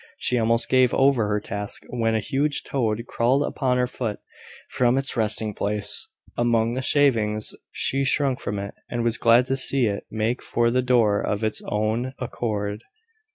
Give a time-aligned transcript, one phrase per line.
[0.17, 4.19] She almost gave over her task when a huge toad crawled upon her foot
[4.67, 7.53] from its resting place among the shavings.
[7.69, 11.43] She shrunk from it, and was glad to see it make for the door of
[11.43, 12.83] its own accord.